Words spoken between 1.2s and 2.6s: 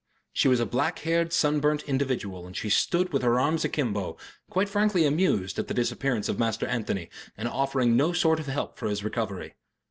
sun burnt individual and